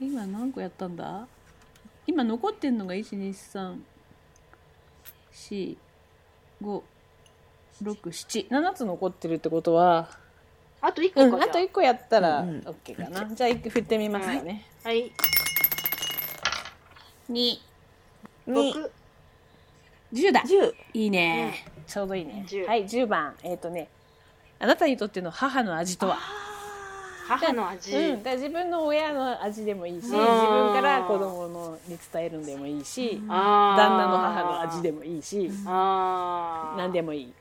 [0.00, 1.26] 今何個やったんだ？
[2.06, 3.64] 今残ってんのが1234567
[8.48, 10.08] 7つ残ってるってことは
[10.82, 12.58] あと1個か、うん、あと1個やったらうんうん。
[12.60, 15.10] OK かな、じゃあ一個振ってみますかね、はい。
[17.30, 17.62] 2に
[18.46, 18.92] 僕
[20.12, 20.42] 10だ。
[20.42, 22.44] 10いいね、ちょうどいいね。
[22.46, 23.34] 10はい10番。
[23.42, 23.88] えっ、とね
[24.58, 26.18] あなたにとっての母の味とは？
[27.26, 30.50] 母の味、うん、だ自分の親の味でもいいし自ん。
[30.50, 35.50] 分から子供のに伝えるんでもいいし旦那の母の味でもいいし
[36.76, 37.32] 何でもいい。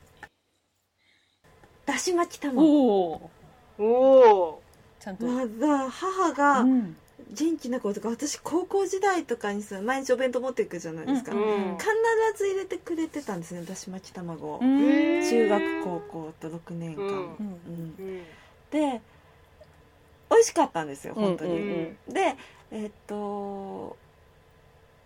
[1.85, 2.63] だし巻き卵。
[2.63, 3.31] おお
[3.77, 4.61] おお
[4.99, 6.95] ちゃんと、まだ母がうん。
[7.31, 11.39] 元気な頃とか私高校時代とかにさ毎日お弁当持っていくじゃないですか、うん。
[11.39, 11.77] うん。
[11.77, 11.87] 必
[12.37, 17.15] ず入れてくれてたんですねだし巻き卵を、中学高校と6年間、うん。
[17.17, 17.95] うん。
[18.71, 19.01] で
[20.43, 22.13] しかったんですよ本当に、うんうん。
[22.13, 22.35] で
[22.71, 23.95] えっと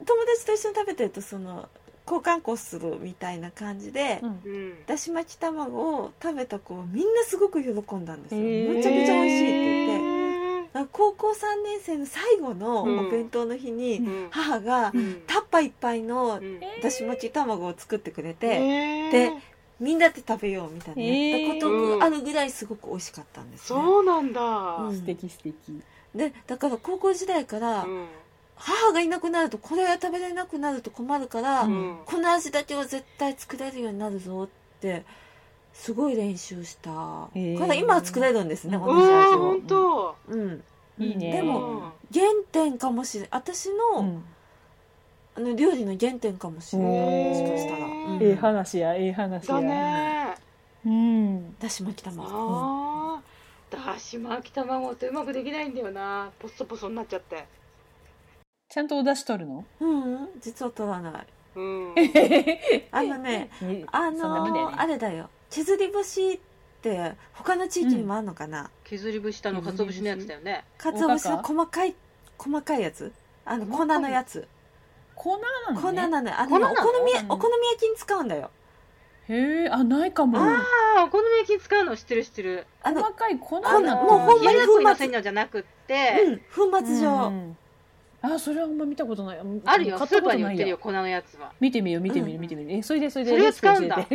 [0.05, 1.69] 友達と一緒に食べてるとその
[2.05, 4.29] 交換校するみたいな感じで、うん。
[4.29, 8.41] うんだし巻き卵を食べた子はみんなすごく喜んだんですよ。
[8.41, 8.77] へー。
[8.77, 10.91] むちゃくちゃ美味しいって言って。
[10.91, 13.07] 高校3年生の最後のうん。
[13.07, 15.21] お弁当の日に、ー母がうん。
[15.27, 16.59] タッパーいっぱいのうん。
[16.81, 19.31] だし巻き卵を作ってくれて、で
[19.79, 24.95] みんなで食べようみたいなやったことがあるぐらいすごく美味しかったんですね、そうなんだ、うん。
[24.95, 25.55] 素敵素敵。
[26.15, 28.05] でだから高校時代から、うん。
[28.59, 31.97] 母がいなくなるとこれが食べれなくなると困るから、うん。
[32.05, 34.47] この味だけは絶対作れるようになるぞっ
[34.81, 35.05] て
[35.73, 36.89] すごい練習した。
[36.89, 37.67] かへー。
[37.67, 40.15] ら今は作れるんですねう同じ味わーを本当。
[40.29, 40.63] うん。
[40.97, 41.33] いいね。
[41.33, 44.23] でも原点かもしれん私の,、うん
[45.37, 46.91] あの料理の原点かもしれない。
[47.29, 48.23] もしかしたら、うん。
[48.23, 49.53] ええ話やええ話や。
[49.53, 50.35] だね。
[50.83, 51.55] うん。
[51.59, 53.19] だし巻き卵。
[53.69, 56.31] だし巻き卵ってうまくできないんだよな。
[56.39, 57.45] ポッソポソになっちゃって。
[58.67, 59.63] ちゃんとお出汁取るの？
[59.79, 61.27] うん、うん、実は取らない。
[61.55, 61.93] うん。
[62.91, 64.59] あのねねあのね。
[64.75, 65.29] あれだよ。
[65.51, 66.39] 削り節っ
[66.81, 70.65] て他の地域にもあるのかな、削り節とあの鰹節のやつだよね。
[70.79, 71.93] かつお節の細かい
[72.39, 73.13] 細かいやつ？
[73.45, 73.67] あの？
[73.67, 74.47] 粉のやつ
[75.17, 75.81] 粉なのね。
[75.81, 76.35] 粉なのよ。
[76.39, 76.73] あ粉なの？
[76.75, 77.31] のお好みうん。
[77.31, 78.51] お好み焼きに使うんだよ。
[79.29, 80.37] へえあないかも。
[80.39, 80.63] あ
[80.99, 82.65] あお好み焼きに使うの知ってる知ってる。
[82.83, 87.57] あの細かい粉なってるもうほんまに冷ややっこにのせんのじゃなくって、うん粉末状、うん
[88.33, 89.39] あそれはあんま見たことない。
[89.65, 89.97] あるよ。
[89.97, 91.51] 買っスーパーに売たことないやってるよ粉のやつは。
[91.59, 93.95] 見てみよう見てみよううん見てみようえそれでそれでそれを使うんだ。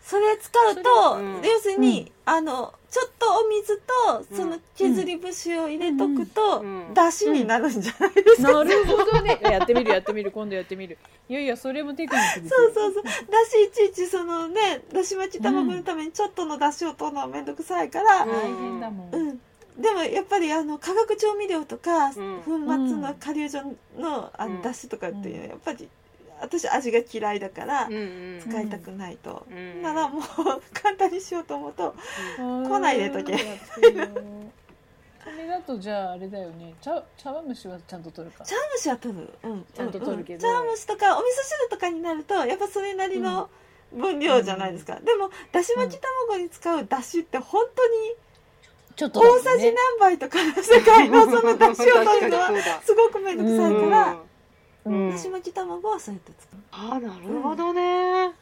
[0.00, 1.42] それ使うと、うん。
[1.44, 2.32] 要するに、うん。
[2.32, 6.88] あのちょっとお水とその削り節を入れとくと、うん。
[6.88, 6.94] うん。
[6.94, 9.38] だしになるんじゃないですか、なるほどね。
[9.44, 10.98] やってみるやってみる今度やってみる。
[11.28, 12.58] いやいやそれもテクニックですよ。
[12.58, 13.02] そうそうそう。
[13.04, 13.10] だ
[13.44, 18.30] しいちいちそのねだし巻き卵のためにちょっとのだしを取るのはめんどくさいから、うん。
[18.30, 19.40] 大変だもん、うん
[19.80, 22.12] でもやっぱりあの化学調味料とか、うん。
[22.44, 22.58] 粉末
[22.96, 23.62] の顆粒状
[23.98, 24.54] のあうん。
[24.56, 25.88] のだしとかっていうのはやっぱり
[26.40, 27.98] 私味が嫌いだからうんう
[28.38, 29.82] ん使いたくないと、うん。
[29.82, 30.22] ならもう
[30.72, 31.94] 簡単にしようと思うと
[32.36, 33.38] 粉粉入れとけ。
[35.22, 36.74] それだとじゃああれだよね。
[36.80, 38.44] 茶茶碗蒸しはちゃんと取るか。
[38.44, 40.48] 茶碗蒸しは取る、うん、ちゃんと取るけど。
[40.48, 40.62] うんうん。
[40.62, 43.50] 茶碗蒸しとかお味噌汁とかになるとやっぱそれなりの
[43.92, 48.14] 分量じゃないですか、でもだし巻き卵に使うだしって本当に
[48.96, 52.50] ちょっと大さじ何杯とかの世界のそのだしを取るのは
[52.84, 54.18] すごくめんどくさいから、
[54.84, 55.10] うん。
[55.10, 58.26] だし巻き卵はそうやって使うああなるほどね。
[58.26, 58.32] へ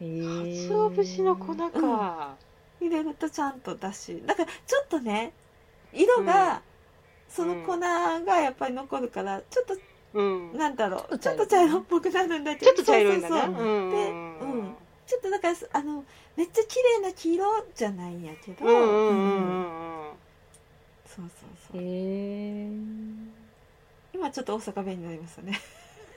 [0.00, 2.36] え鰹節の粉か。
[2.80, 4.22] 入れるとちゃんとだし。
[4.26, 5.32] だからちょっとね
[5.92, 6.62] 色が、
[7.28, 7.86] その粉が
[8.40, 9.76] やっぱり残るからちょっと
[10.14, 10.56] うん。
[10.56, 11.18] なんだろう。
[11.18, 13.40] ちちょっとょっと茶色っぽくなるんだけどちょっと茶色いんだね。
[13.40, 13.64] そうそうそう。
[13.64, 13.90] うん。
[13.90, 14.12] でう
[14.62, 14.76] ん
[15.06, 16.04] ちょっとだからあの
[16.36, 20.12] めっちゃ綺麗な黄色じゃないんやけど、うんうんうんうん
[21.06, 21.82] そうそうそう。
[21.82, 22.68] へえ
[24.14, 25.60] 今ちょっと大阪弁になりましたね。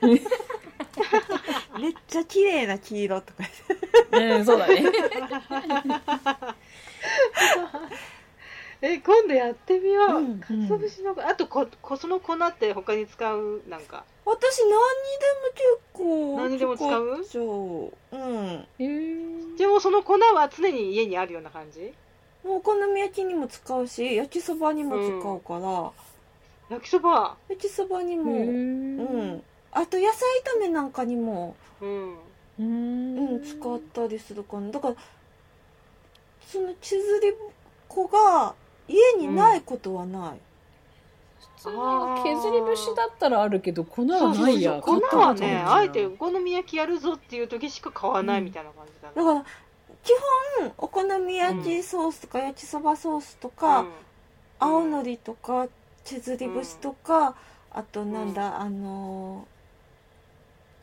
[1.78, 3.44] めっちゃ綺麗な黄色とか。
[4.12, 4.84] うんそうだね
[8.82, 13.62] え今度やってみよう、うん鰹節のあとここその粉って他に使う？
[13.68, 14.04] なんか。
[14.24, 17.22] 私何にでも結構何にでも使う？
[17.22, 17.44] 使っちゃう。
[18.12, 19.56] うん。
[19.56, 21.94] でもその粉は常に家にあるような感じ？
[22.44, 25.90] もうお好み焼きにも使うし焼きそばにも使うから、
[26.76, 27.36] 焼きそば？
[27.48, 29.42] 焼きそばにへも、うん。
[29.72, 30.20] あと野菜
[30.56, 32.14] 炒めなんかにも、うん。
[32.58, 34.70] うんうん、使ったりするかな。
[34.70, 34.94] だから
[36.46, 37.34] その削り
[37.88, 38.54] 粉が
[38.88, 40.40] 家にないことはない、
[41.56, 44.72] 普通の削り節だったらあるけど粉はないや。
[44.72, 45.10] そうそうそう。
[45.10, 49.44] 粉はねあえて買お好み焼きやるぞっていう時しか買わないみたいな感じだねだから
[50.04, 50.10] 基
[50.60, 53.86] 本お好み焼きソースとか焼きそばソースとか、
[54.60, 55.66] 青のりとか
[56.04, 57.34] 削り節とか、
[57.72, 59.46] あとなんだ、あの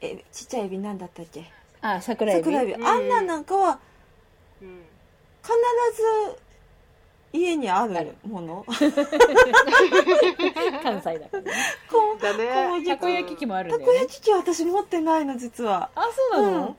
[0.02, 1.50] ーえちっちゃいエビなんだったっけ？
[1.82, 2.44] あ桜エビ。
[2.44, 3.80] 桜エビ、うんあんなんなんかは
[4.62, 4.82] うん。
[5.42, 5.54] 必
[5.96, 6.38] ず
[7.34, 8.66] 家にあるもの。
[10.84, 11.52] 関西だからね。
[11.92, 12.46] こうだね。
[12.46, 14.00] 小麦たこ焼き器もあるんたこだよね。
[14.06, 16.76] 焼き器は私持ってないの実は、あそうなの、うん。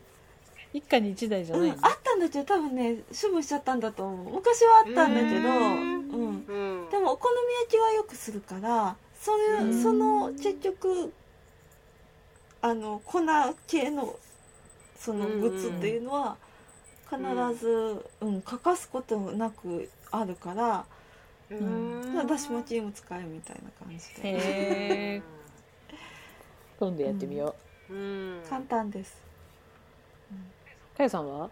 [0.72, 4.34] 一家に一台じゃないあったんだけど多分ね処分しちゃったんだと思う。
[4.34, 6.90] 昔はあったんだけど、へーうん、うん。
[6.90, 9.82] でもお好み焼きはよくするからそういううん。
[9.82, 11.12] その結局
[12.60, 13.20] あの粉
[13.66, 14.16] 系の
[14.96, 16.36] そのグッズっていうのは
[17.10, 17.20] 必
[17.60, 20.84] ず、うん欠かすことなくあるから、
[21.50, 22.12] ううん。
[22.22, 24.28] ん、だし餅にも使えみたいな感じで。
[24.28, 24.37] へ
[25.16, 25.22] え
[26.78, 27.55] 今度やってみよ
[27.90, 28.43] う、うん。
[28.49, 29.22] 簡単です。
[30.96, 31.50] かよさんは？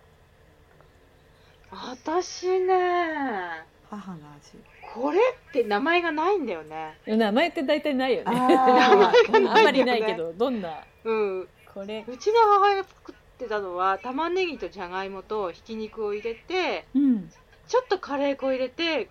[1.71, 4.53] 私ね母の味。
[4.95, 6.99] これって名前がないんだよね。
[7.07, 8.25] 名前って大体ないよね。
[8.27, 10.85] ああんまりないけどどんな？
[11.05, 11.49] うん。
[11.73, 12.05] これ。
[12.07, 17.31] うちの母親が作ってたのは玉ねぎとじゃがいもとひき肉を入れてうん
[17.73, 19.09] ちょっとカレー粉を入れて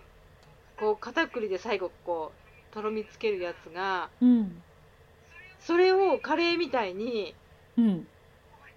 [0.79, 2.31] こう片栗で最後こ
[2.69, 4.61] うとろみつけるやつがうん。
[5.61, 7.33] それをカレーみたいに
[7.75, 8.07] うん。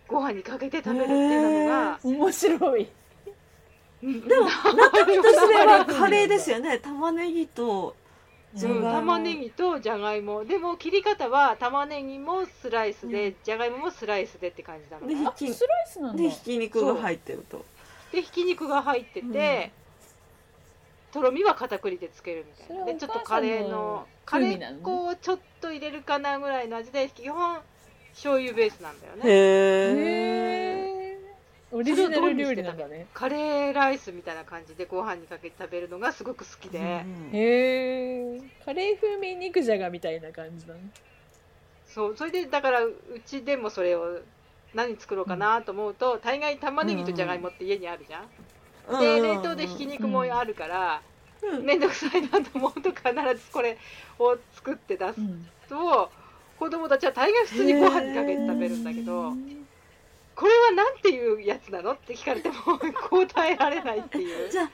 [0.08, 2.88] ご飯にかけて食べるっていうのが、面白い。
[4.02, 4.26] うん。
[4.26, 6.78] でも中身とすればカレーですよね。
[6.84, 7.94] 玉ねぎと
[8.54, 8.92] じゃがいうんも。
[8.92, 10.46] 玉ねぎとじゃがいも。
[10.46, 13.36] でも切り方は玉ねぎもスライスで、うん。
[13.44, 15.52] じゃがいももスライスでって感じなのでねあスライ
[15.86, 16.22] スなんだ。
[16.22, 17.66] でひき肉が入ってると
[18.14, 19.72] でひき肉が入ってて、
[21.12, 22.84] とろみは片栗でつけるみたいな。
[22.86, 27.58] でちょっとカレーのカレー粉をちょっと入れるかなぐらいの味で基本
[28.12, 29.22] 醤油ベースなんだよね。
[29.24, 29.34] へえ
[29.92, 31.18] へえ
[31.72, 40.80] オリジナル料理なんだねカレーライスみたいな感じでご飯にかけて食べるのがすごく好きで、へえカレー風味肉じゃがみたいな感じだね
[41.88, 42.94] そうそれでだからう
[43.26, 44.20] ちでもそれを
[44.74, 51.02] 何作ろうかなと思うと、大概玉ねぎとじゃがいもって家にあるじゃん、で冷凍でひき肉もあるから
[51.42, 51.64] うん。
[51.64, 53.02] 面倒、くさいなと思うと必
[53.36, 53.78] ずこれ
[54.18, 55.46] を作って出すうん。
[55.68, 56.10] と
[56.58, 59.32] 子供たちは大概普通にご飯にかけて食べるんだけど
[60.36, 62.54] これはなんていうやつなのって聞かれても
[63.10, 64.50] 答えられないっていう。
[64.50, 64.70] じゃあ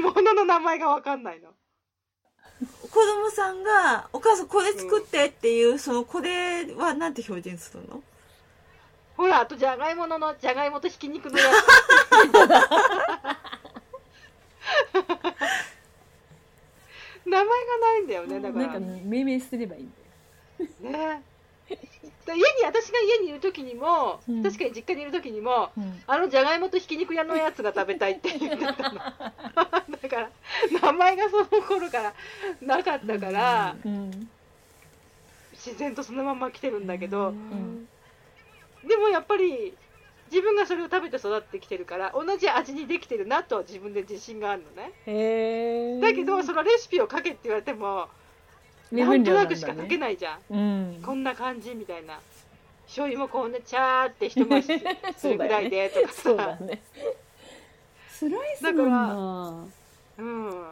[0.00, 1.50] ものの名前が分かんないの。
[2.60, 8.02] 子供さんが「お母さんこれ作って」っていう、そのこれはなんて表現するの？
[9.16, 11.48] ほらあとじゃがいもののじゃがいもとひき肉のやつ。
[17.26, 19.92] 名前がないんだよねだかなんからね命名すればいいん
[20.82, 21.20] だよ。
[22.26, 24.42] だ家に私が家にいる時にも、うん。
[24.42, 26.02] 確かに実家にいる時にもうん。
[26.06, 28.74] あのじゃがいもとひき肉屋のやつが食べたいって言ってたの。
[28.94, 30.30] だから
[30.82, 32.14] 名前がその頃から
[32.60, 34.28] なかったから、うん。
[35.52, 37.88] 自然とそのまま来てるんだけど、ん
[38.86, 39.74] でもやっぱり
[40.30, 44.92] 自分がそれを食べて育ってきてるから同じ味にできてるなとは自分で自信があるのね。
[45.06, 48.08] へえだけどそのレシピを書けって言われても
[48.90, 50.56] なんと量なくしか書けないじゃん、う
[50.98, 51.02] ん。
[51.02, 52.20] こんな感じみたいな。
[52.86, 54.68] 醤油もこうねチャーって一回し
[55.16, 56.22] するぐらいでとかさ。
[56.22, 56.82] そうだね。
[58.10, 59.64] スライスだだからうん。
[60.18, 60.66] うん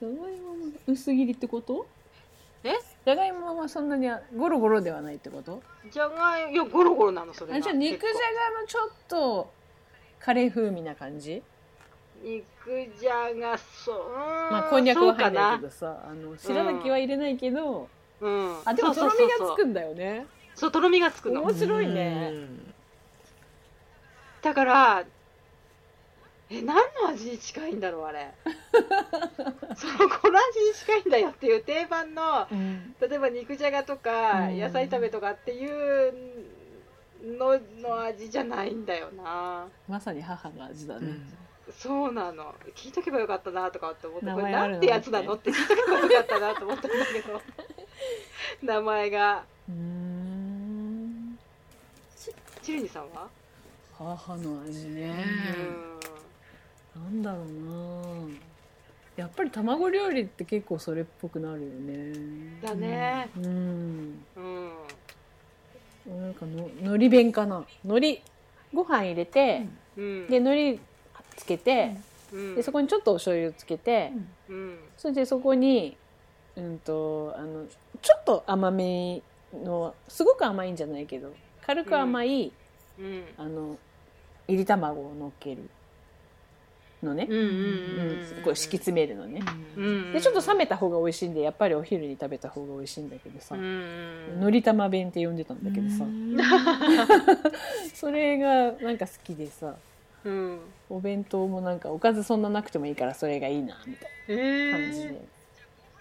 [0.00, 1.86] じゃがいもも薄切りってこと？
[2.64, 2.74] え？
[3.04, 5.62] じゃがいもはそんなにゴロゴロではないってこと？
[5.90, 9.52] じゃがいいやゴロゴロなのそれがあじゃあ肉じゃがのちょっと
[10.18, 11.42] カレー風味な感じ？
[12.22, 13.96] 肉じゃがそう
[14.50, 17.88] まあこんにゃくは入んないけどどさあの白滝は入れないけど、
[18.20, 18.56] うん。
[18.64, 20.26] あでもとろみがつくんだよね。
[20.54, 21.42] そうとろみがつくの。
[21.42, 22.32] 面白いね。
[24.40, 25.04] だから
[26.50, 28.32] え何の味に近いんだろうあれ。
[29.76, 32.94] そのこの味に近いんだよっていう定番のうん。
[33.00, 34.58] 例えば肉じゃがとかうん。
[34.58, 36.12] 野菜炒めとかっていう
[37.38, 39.66] のの味じゃないんだよな。
[39.88, 41.08] まさに母の味だね、
[41.66, 41.72] うん。
[41.72, 42.54] そうなの。
[42.74, 47.40] 聞いとけばよかったなとかって思ってこれ名前あるのなんてやつなのって聞いとけばよかったなと思ったんだけど。
[48.62, 49.44] 名前が。
[49.68, 51.38] うーん。
[52.62, 53.28] チルニさんは、
[53.92, 55.24] 母の味ね、
[55.58, 55.93] うん
[56.94, 57.44] なんだろう
[58.26, 58.28] な。
[59.16, 62.58] やっぱり卵料理って結構それっぽくなるよね。
[62.62, 63.28] だね。
[63.36, 64.24] うん。
[64.36, 66.22] うん。
[66.22, 67.64] なんかの海苔弁かな。
[67.84, 68.22] 海苔
[68.72, 70.26] ご飯入れて、うん。
[70.28, 70.80] で海苔
[71.36, 71.96] つけて、
[72.32, 72.54] うん。
[72.56, 74.12] でそこにちょっとお醤油つけて、
[74.48, 74.78] うん。
[74.96, 75.96] それでそこに
[76.56, 77.66] うんとあの
[78.02, 79.22] ちょっと甘め
[79.52, 81.32] のすごく甘いんじゃないけど
[81.64, 82.52] 軽く甘い、
[82.98, 83.24] うん。
[83.38, 83.78] あの
[84.48, 85.68] いり卵を乗っける
[87.04, 87.48] のね、うんうんうん
[88.36, 88.42] うん。
[88.42, 89.40] こう敷き詰めるのね、
[89.76, 96.04] うんでちょっと冷めた方が美味しいんでやっぱりお昼に食べた方が美味しいんだけどさ、のり玉弁って呼んでたんだけどさ、
[97.94, 99.74] それがなんか好きでさ。
[100.24, 100.58] うん。
[100.88, 105.08] お弁当もなんかおかずそんななくてもいいからそれがいいなみたいえな感じで、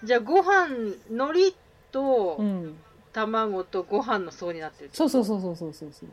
[0.03, 0.67] ー、じゃあご飯
[1.09, 1.53] 海苔
[1.91, 2.75] とうん、
[3.13, 6.09] 卵とご飯の層になってるそうそうそうそうそうそうそう。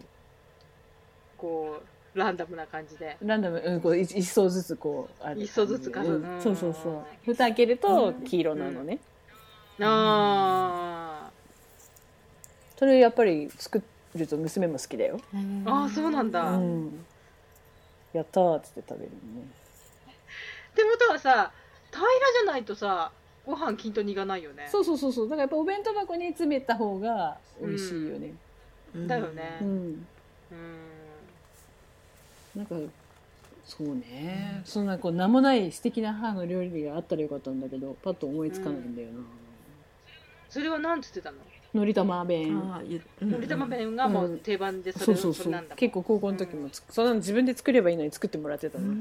[1.38, 1.82] こう
[2.14, 3.16] ランダムな感じで。
[3.22, 5.42] ランダム、うん、こう一一層ずつこうある。
[5.42, 6.36] 一層ずつ数うん。
[6.36, 6.42] うん。
[6.42, 7.04] そうそうそう。
[7.24, 8.98] 蓋開けると黄色なのね、
[9.80, 11.30] あ
[12.76, 13.82] それやっぱり作
[14.14, 17.04] ると娘も好きだよ、ーあーそうなんだ、っうん、
[18.12, 19.48] やったーっつって食べるのね。
[20.74, 21.52] てことはさ
[21.90, 22.08] 平ら
[22.44, 23.12] じゃないとさ
[23.46, 24.68] ご飯均等にいかないよね。
[24.70, 25.28] そうそうそうそう。
[25.28, 28.34] だからやっぱお弁当箱に詰めた方が美味しいよね。
[29.06, 29.58] だよね。
[29.62, 30.06] うん、うん
[32.56, 32.74] なんか
[33.64, 39.20] そうね、そんなこう名もない素敵な母の料理があったらよかったんだけどパッと思いつかないんだよな、
[40.48, 41.38] それは何つってたの
[41.72, 42.48] のり玉弁。
[42.50, 48.92] あー言うのり玉弁がもう定番でそれ,、そうそうそうそれなんだ結構高校の時もつ、そんなの自分で作ればいいのに作ってもらってたの、うー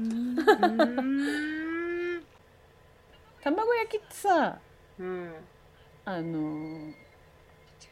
[2.18, 2.22] ん。
[3.42, 4.58] 卵焼きってさ
[5.00, 5.34] うん。
[6.04, 6.92] あのー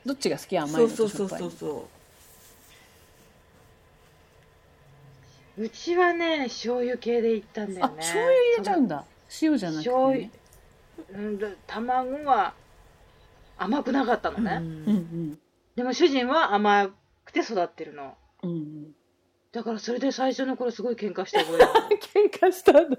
[0.06, 0.56] どっちが好き？
[0.56, 1.50] 甘いのそうそうそうとしょっぱいの。
[1.50, 1.97] そうそう
[5.68, 9.04] ちはね醤油系でいったんだよあね醤油入れちゃうんだ。
[9.42, 10.30] 塩じゃなくて、醤油ね、
[11.10, 12.54] うんだ卵は
[13.56, 15.38] 甘くなかったのう、ね、うんうん。
[15.76, 16.90] でも主人は甘
[17.24, 18.14] くて育ってるの。
[18.42, 18.94] うんうん。
[19.52, 21.66] だからそれで最初の頃すごい喧嘩して覚えた
[22.20, 22.98] 喧嘩したんだ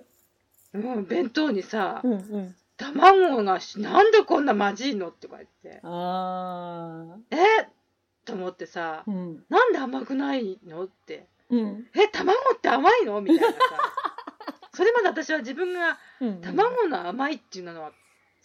[0.74, 2.56] うん弁当にさうんうん。
[2.78, 5.80] 卵がしなんでこんなまじいのって言われて。
[5.84, 7.36] あえ？
[8.26, 9.46] と思ってさーうん。
[9.50, 10.84] なんで甘くないの？
[10.86, 11.28] って。
[11.50, 11.88] うん。
[11.96, 12.38] え卵
[12.78, 13.22] って甘いの？
[13.22, 13.60] みたいなさ。
[14.74, 17.92] それまで私は自分がうん卵の甘いっていうのは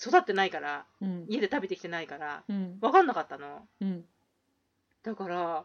[0.01, 1.27] 育ってないからうん。
[1.29, 2.79] 家で食べてきてないからうん。
[2.81, 3.67] 分かんなかったの。
[3.81, 4.05] うん。
[5.03, 5.65] だから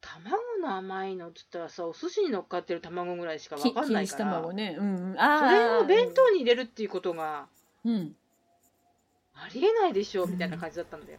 [0.00, 4.76] 卵の甘いのって言ったらさお寿司に乗っかってる卵ぐらいしか分かんないきから卵ね。
[4.78, 5.50] うんそー。
[5.50, 7.46] れを弁当に入れるっていうことが
[7.84, 8.16] うん。
[9.36, 11.18] ありえないでしょみたいな感じだったんだよ。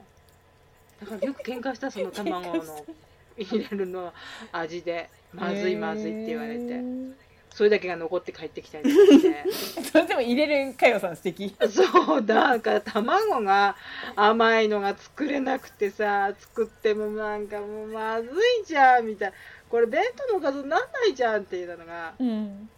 [1.02, 2.86] だからよく喧嘩したその卵の
[3.38, 4.14] 入れるの
[4.54, 7.16] 味でまずいまずいって言われて。
[7.56, 9.46] それだけが残って帰ってきたりとかして。
[9.92, 13.78] それでも入れるかよさん素敵そうだから卵が
[14.18, 18.28] 甘いのが作れなくてさ作ってもなんかもうまず
[18.62, 19.36] いじゃんみたいな。
[19.70, 22.70] これ弁当のおかずになんないじゃんっていうのがうん。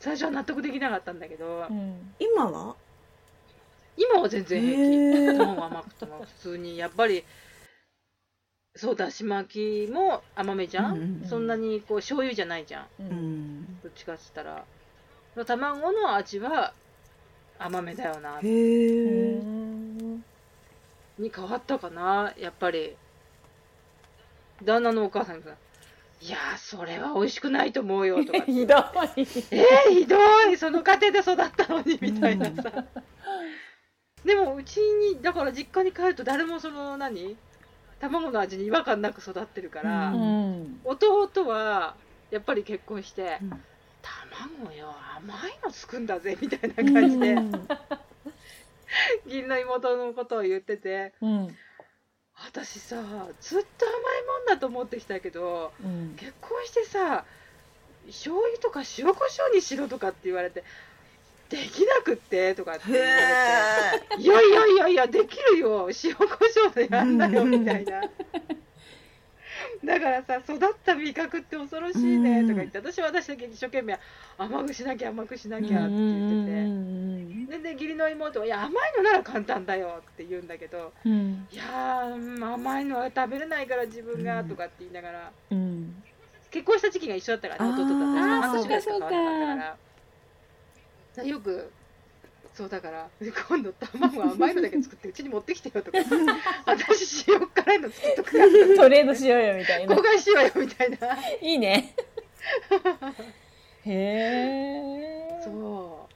[0.00, 1.66] 最初は納得できなかったんだけど。
[1.70, 2.14] うん。
[2.18, 2.74] 今は？
[3.96, 5.38] 今は全然平気。
[5.38, 7.22] 卵甘くても普通にやっぱり
[8.74, 12.84] そうだし巻きも甘めじゃん、うんうんそんなにこう醤油じゃないじゃん。
[12.84, 13.60] ううん。
[13.60, 14.64] んどっちかっつったら。
[15.46, 16.72] 卵の味は
[17.58, 18.38] 甘めだよな。
[18.40, 19.40] へえ
[21.18, 22.96] に変わったかなやっぱり。
[24.64, 25.56] 旦那のお母さんが
[26.22, 28.78] 「いやーそれは美味しくないと思うよ」とか ひどい。
[29.16, 30.16] えー、ひど
[30.50, 30.56] い。
[30.56, 32.84] その家庭で育ったのにみたいなさ、
[34.24, 37.36] でもうちにだから実家に帰ると誰もその何？
[38.02, 40.80] 卵の味に違和感なく育ってるから、ううん。
[40.84, 41.94] 弟は
[42.30, 43.50] やっぱり結婚して、うん。
[44.02, 47.52] 卵よ甘いのつくんだぜみたいな感じで、うん。
[49.24, 51.56] 義理の妹のことを言っててうん。
[52.44, 52.96] 私さ
[53.40, 54.00] ずっと甘い
[54.40, 56.16] もんだと思ってきたけどうん。
[56.16, 57.24] 結婚してさ
[58.06, 60.64] 醤油とか塩コショウにしろとかって言われて
[61.52, 68.00] できなくってとかってへ言われえていやいやいやいやできるよ塩コショウでやんなよみたいな。
[69.84, 73.98] だからさ育った味覚って恐ろしいねとか言って私は私だけ一生懸命
[74.38, 77.58] 甘くしなきゃ甘くしなきゃって言ってて。
[77.58, 82.14] でで義理の妹は「いや甘いのなら簡単だよ」って言うんだけどうん「いや
[82.54, 84.48] 甘いのは食べれないから自分が」うん。
[84.48, 85.32] とかって言いながら。
[85.50, 86.02] うん。
[86.50, 87.94] 結婚した時期が一緒だったからね弟と。
[87.94, 89.62] 私は半年ぐらいしかか変わらなか。
[89.62, 89.76] ったから。
[89.76, 89.91] だ
[91.24, 91.70] よく
[92.54, 93.08] そうだから
[93.48, 95.98] 今度卵甘いのだけ作ってうちに持ってきてよとか
[96.66, 98.38] 私塩辛いの作っとくか。
[98.38, 99.94] らトレードしようよみたいな。
[99.94, 100.98] 交換しようよみたいな。
[101.40, 101.94] いいね。
[103.86, 103.92] へ
[105.40, 106.08] えそ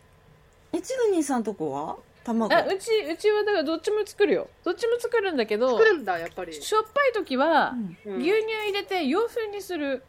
[0.72, 1.96] 一度兄さんとこは？
[2.24, 2.52] 卵。
[2.54, 4.48] あうちうちはだからどっちも作るよ。
[4.64, 7.74] どっちも作るんだけうど作るんだやっぱり、しょっぱい時は
[8.04, 8.16] うん。
[8.18, 10.02] 牛乳入れて洋風にする、うん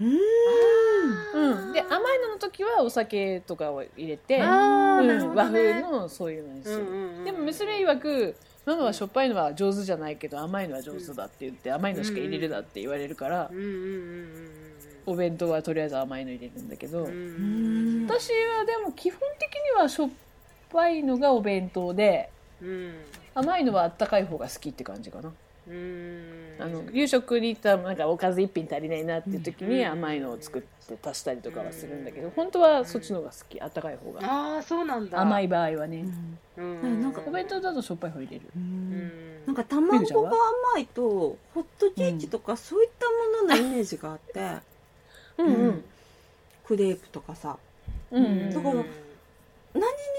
[0.00, 5.72] うん、で甘いのの時はお酒とかを入れて、あーなるうん、和ほどね。
[5.72, 14.50] 風のそういうのにする、でも娘曰くママはしょっぱいのは上手じゃないけど甘いのは上手だって言って甘いのしか入れるなって言われるからうん。
[15.06, 18.06] お弁当はとりあえず甘いの入れるんだけど、うん。
[18.06, 20.10] 私はでも基本的にはしょっ
[20.70, 22.30] ぱいのがお弁当で
[22.62, 22.94] うん。
[23.34, 25.32] 甘いのはあったかい方が好きって感じかな。
[25.70, 26.56] うん。
[26.58, 29.92] あの夕食に行ったらなんかおかず一品足りないなっていう時にうん。
[29.92, 33.60] 甘いのを作って足したりとかはするんだけど本当はそっちの方が好き。
[33.60, 34.20] あったかい方が。
[34.22, 35.18] ああそうなんだ。
[35.18, 36.04] い、甘い場合はね。
[36.56, 38.42] うん、なんかお弁当だとしょっぱい方入れる。
[38.54, 39.46] うん。
[39.46, 40.30] なんか卵が
[40.74, 43.06] 甘いとホットケーキとかそういった
[43.46, 44.58] もののイメージがあって、
[45.38, 45.84] うんうん。
[46.66, 47.56] クレープとかさ。
[48.10, 48.50] うんうん。
[48.50, 48.84] だから何に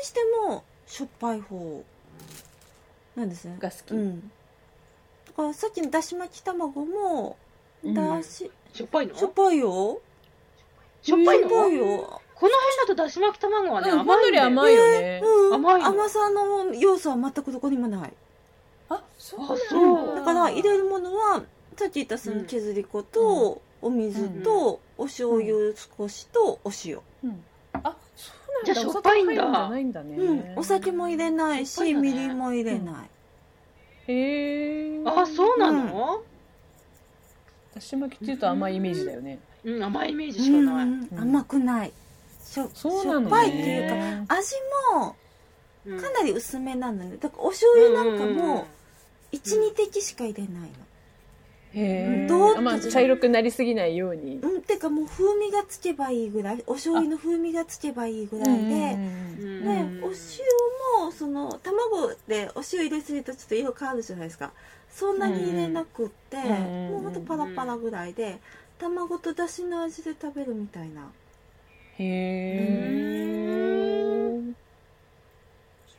[0.04, 1.84] してもしょっぱい方
[3.16, 3.58] なんですね。
[3.60, 3.92] が好き。
[3.92, 4.32] うん
[5.42, 7.38] だからさっきのだし巻き卵も
[7.84, 7.94] うん。
[7.96, 9.16] だし、しょっぱいの？
[9.16, 10.00] しょっぱいよ。
[11.02, 11.48] しょっぱいの？
[11.48, 15.22] よ、この辺だとだし巻き卵はね、うん甘い甘いよね。
[15.24, 15.88] うん、甘いの。
[15.88, 18.14] 甘さの要素は全くどこにもない。
[18.90, 20.16] あそうあそう。
[20.16, 21.42] だから入れるものは
[21.76, 27.44] さっき言ったその削り粉と、お水と、お醤油少しとお塩、うん。
[27.74, 28.74] あそうなんだ。
[28.74, 29.34] じゃあしょっぱいんだ。
[29.34, 30.18] んじゃないんだね。
[30.18, 33.10] うん、お酒も入れないし、みりんも入れない、
[34.12, 36.22] へえあそうなの、
[37.74, 39.40] だし巻きっていうと甘いイメージだよね。
[39.64, 40.86] うん、甘いイメージしかない。
[40.86, 41.94] うん甘くない。
[42.44, 43.26] しょそうなのね。
[43.26, 44.56] しょっぱいっていうか味
[44.94, 45.16] も
[45.86, 47.18] うんかなり薄めなのね。
[47.18, 48.68] だからお醤油なんかも
[49.32, 50.68] 12滴しか入れないの
[51.74, 54.38] へえどうまあ茶色くなりすぎないように。
[54.38, 58.98] うんてかもう風味がつけばいいぐらいお醤油の風味がつけばいいぐらいで、ね、
[59.40, 60.14] うんお塩
[61.06, 64.52] もその卵でお塩入れすぎるとちょっと色変わるじゃないですか。
[64.92, 66.46] そんなに入れなくって、うん
[66.90, 68.40] もうほんとパラパラぐらいで
[68.78, 71.10] 卵とだしの味で食べるみたいな。
[71.98, 73.22] へえ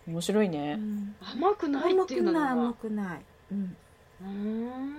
[0.07, 0.79] 面白いね。
[1.21, 2.73] 甘くない甘っていうのくない甘が。
[2.75, 3.77] くない、うん、
[4.21, 4.95] うん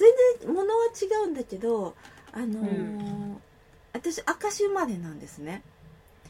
[0.00, 1.94] 全然物は違うんだけど
[2.32, 3.40] あのーうん。
[3.92, 5.62] 私明石生まれなんですね。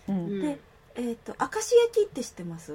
[0.08, 0.40] うん。
[0.40, 0.58] で
[0.96, 2.72] えっ、と明石焼きって知ってます？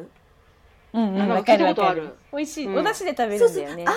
[0.94, 2.04] うんうんなんかわかる聞いたことある。
[2.04, 2.66] わかる美味しい。
[2.68, 2.78] うん。
[2.78, 3.94] お出汁で食べそうそうあのるんだよね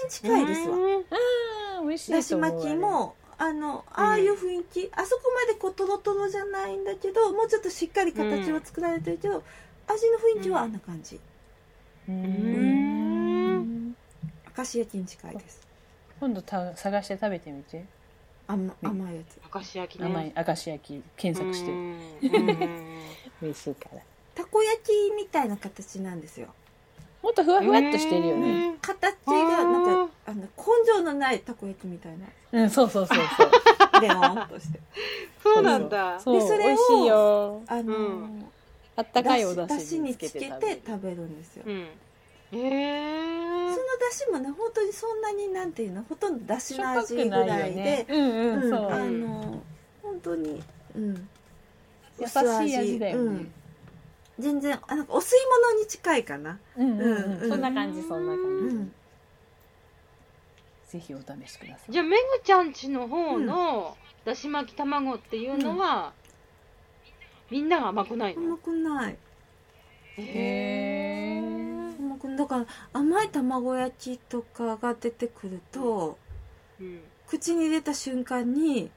[0.00, 0.76] 味に近いですわ。
[0.76, 1.88] うん。
[1.88, 9.44] 美味しいだし巻きもあのああいう雰囲気、あそこまでこうトロトロじゃないんだけどもうちょっとしっかり形は作られてるけど、
[9.86, 11.20] 味の雰囲気はあんな感じ、
[12.08, 13.58] ううん。
[13.60, 13.94] ん。
[14.56, 15.67] 明石焼きに近いです
[16.20, 17.84] 今度た探して食べてみて。
[18.46, 19.40] 甘甘いやつ。
[19.54, 20.06] 明石焼きね。
[20.06, 21.02] 甘い明石焼き。
[21.16, 21.70] 検索して。
[21.70, 22.78] うんうん
[23.42, 24.00] 美味しいから。
[24.34, 26.48] たこ焼きみたいな形なんですよ。
[27.22, 28.76] もっとふわふわっとしてるよね。
[28.80, 30.48] 形がなんかあの根
[30.86, 32.26] 性のないたこ焼きみたいな。
[32.52, 33.44] うんそうそうそうそ
[33.98, 34.00] う。
[34.00, 34.80] レオンとして。
[35.42, 36.18] そうなんだ。
[36.20, 37.62] そうでそれを美味しいよ。
[37.66, 38.46] あの、うん。
[38.96, 40.76] あったかいおだ出汁にしにつけつけて食べる。
[40.76, 41.86] て食べるんですよ、うん。
[42.52, 43.70] へそえ。
[43.70, 48.06] のだしもね本当にそんなになんていうのほとんどだしの味ぐらいで、ね。
[48.08, 48.70] うんうんうん。
[48.70, 48.90] そう。
[48.90, 49.62] あの
[50.02, 50.62] 本当に
[50.94, 51.28] うん。
[52.18, 52.34] 優し
[52.70, 53.22] い味だよね。
[53.22, 53.52] うん、
[54.38, 55.30] 全然あなんかお吸い
[55.70, 56.58] 物に近いかな。
[56.76, 57.42] うんうんうん。
[57.42, 58.74] うんそんな感じそんなう感じ。
[58.74, 58.92] ん。
[60.88, 61.92] ぜひお試しください。
[61.92, 66.14] じゃあめぐちゃんちの方のだし巻き卵っていうのは、
[67.50, 69.16] みんなが甘くない甘のくない。
[70.16, 71.47] へー。
[71.47, 71.47] 甘く
[72.38, 76.16] だから甘い卵焼きとかが出てくると、
[76.80, 77.00] うん。
[77.26, 78.90] 口に入れた瞬間に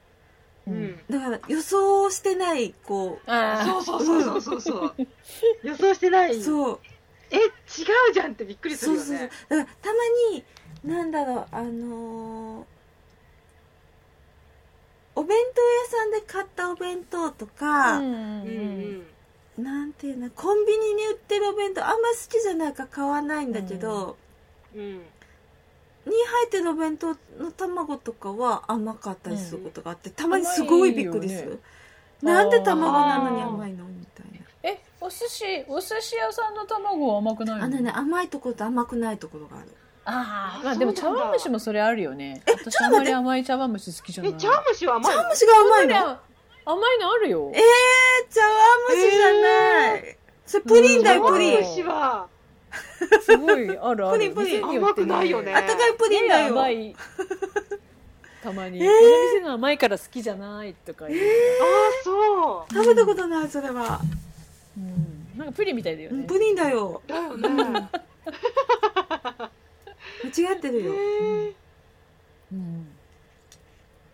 [0.66, 1.00] ううんん。
[1.10, 4.94] だから予想してないこあそうそうそうそうそうそう。
[5.64, 6.40] 予想してなうい。
[6.40, 6.80] そう
[7.30, 7.40] え、違
[8.10, 9.30] うじゃんってびっくりするそうよね。
[9.48, 9.98] そうそうだからたま
[10.36, 10.44] に
[10.84, 12.64] なんだろうあのー
[15.14, 15.60] お弁当
[15.96, 18.91] 屋さんで買ったお弁当とか、うんうんうん。
[19.58, 24.16] なんていうのコンビニに売ってるお弁当あんま好きじゃないから買わないんだけど、
[24.74, 24.82] うん。
[24.82, 24.98] に
[26.06, 31.58] 入ってるお弁当の卵とかは甘かったりすることがあって、たまにすごいびっくりする、ね。
[32.22, 33.84] なんで卵なのに甘いの？
[33.84, 34.26] みたい
[34.62, 37.60] えお寿司お寿司屋さんの卵は甘くないの？
[37.60, 39.68] なあのね甘いところと甘くないところがある。
[40.04, 42.42] あーまああでも茶碗蒸しもそれあるよね。
[42.46, 44.32] 私あんまり甘い茶碗蒸し好きじゃない。
[44.32, 45.22] え、茶碗蒸しは甘いの？
[45.22, 46.18] 茶碗蒸しが甘いの？
[46.64, 47.52] 甘いのあるよ。
[47.54, 48.50] えー、茶碗
[48.90, 51.32] 蒸しじゃない、それプリンだようん。
[51.32, 51.52] プリン。
[51.52, 52.28] 茶碗蒸しは。
[53.22, 54.18] すごいあるある。
[54.18, 54.64] プリンプリン。
[54.64, 55.54] 甘くないよね。
[55.54, 56.48] あったかいプリンだよ。
[56.54, 56.96] 甘い。
[58.42, 58.86] たまに、えー。
[58.86, 59.00] この
[59.34, 62.74] 店の甘いから好きじゃないとか言う、ああ、そう。
[62.74, 64.00] 食べたことないそれは、
[64.76, 66.24] うん、なんかプリンみたいだよね。
[66.26, 67.02] プリンだよ。
[67.06, 67.48] だよね。
[70.24, 70.92] 間違ってるよ。
[70.92, 71.54] へー
[72.52, 72.88] うん。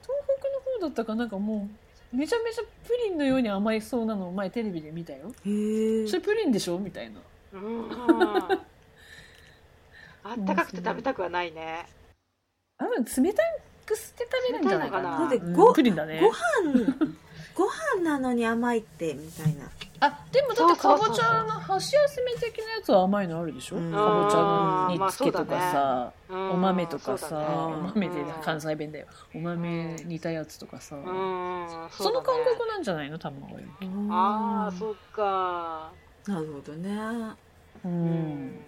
[0.03, 5.33] 東北の方だったかなんかもうめちゃめちゃプリンのように甘いそうなのを前テレビで見たよ。
[5.47, 6.07] へえ。
[6.07, 6.79] それプリンでしょ？
[6.79, 7.21] みたいな。
[7.53, 7.91] うん。
[10.25, 11.87] あったかくて食べたくはないね。
[12.79, 15.19] あ冷たいクスで食べるんじゃないかな。
[15.21, 15.53] だってうん。
[15.53, 16.21] ごプリンだね。
[16.21, 17.17] ご飯
[17.59, 19.69] ご飯なのに甘いってみたいな。
[20.01, 23.91] あでもだってかぼちゃの箸休め的なやつは甘いのあるでしょ、うん。
[23.91, 27.47] かぼちゃの煮つけとかさ、うんお豆とかさ、そうだね。
[27.49, 28.33] お豆でうん。
[28.43, 29.07] 関西弁だよ。
[29.35, 31.05] お豆煮たやつとかさ、うん。
[31.91, 33.19] その感覚なんじゃないの？
[33.19, 35.91] 卵よりああそっか。
[36.27, 36.91] なるほどね。
[37.85, 38.47] ううん。
[38.51, 38.61] ん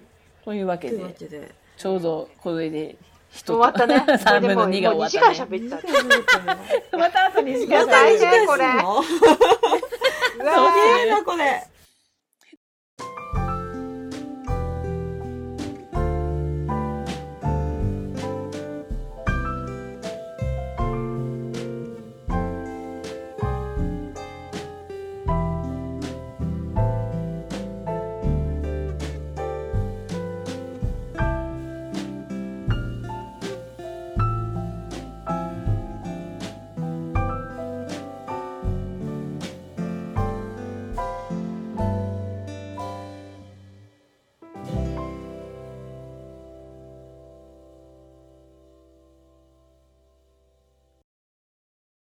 [0.45, 1.55] というわけで。
[1.77, 2.97] ちょうどこれで
[3.33, 3.97] 終わったね。
[4.07, 5.59] 3分の2がもう2時間終わったね。
[5.59, 8.67] 喋ったまた後に時や間大変これ。
[8.75, 9.03] もう
[10.43, 11.67] うわすげえなこれ